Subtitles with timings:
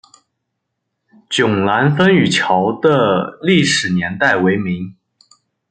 [1.29, 4.95] 迥澜风雨桥的历史年代为明。